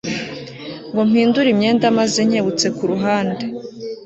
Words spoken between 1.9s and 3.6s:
maze nkebutse kuruhande